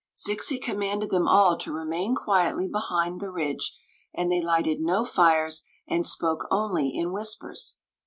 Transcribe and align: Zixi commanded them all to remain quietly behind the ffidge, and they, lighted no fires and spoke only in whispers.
Zixi 0.17 0.57
commanded 0.57 1.11
them 1.11 1.27
all 1.27 1.55
to 1.59 1.71
remain 1.71 2.15
quietly 2.15 2.67
behind 2.67 3.21
the 3.21 3.27
ffidge, 3.27 3.65
and 4.15 4.31
they, 4.31 4.41
lighted 4.41 4.79
no 4.79 5.05
fires 5.05 5.61
and 5.87 6.07
spoke 6.07 6.47
only 6.49 6.89
in 6.89 7.11
whispers. 7.11 7.77